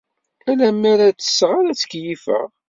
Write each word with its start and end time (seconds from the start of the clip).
Ala 0.49 0.69
mi 0.77 0.87
ara 0.91 1.07
ttesseɣ 1.15 1.51
ay 1.57 1.75
ttkeyyifeɣ. 1.75 2.47